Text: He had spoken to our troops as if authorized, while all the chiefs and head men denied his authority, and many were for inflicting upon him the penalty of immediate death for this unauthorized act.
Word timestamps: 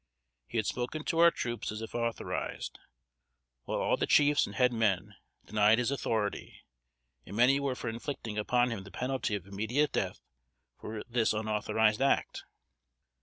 He 0.47 0.57
had 0.57 0.65
spoken 0.65 1.03
to 1.03 1.19
our 1.19 1.29
troops 1.29 1.71
as 1.71 1.83
if 1.83 1.93
authorized, 1.93 2.79
while 3.65 3.77
all 3.79 3.97
the 3.97 4.07
chiefs 4.07 4.47
and 4.47 4.55
head 4.55 4.73
men 4.73 5.13
denied 5.45 5.77
his 5.77 5.91
authority, 5.91 6.63
and 7.23 7.37
many 7.37 7.59
were 7.59 7.75
for 7.75 7.87
inflicting 7.87 8.35
upon 8.35 8.71
him 8.71 8.81
the 8.83 8.89
penalty 8.89 9.35
of 9.35 9.45
immediate 9.45 9.91
death 9.91 10.19
for 10.79 11.03
this 11.07 11.33
unauthorized 11.33 12.01
act. 12.01 12.45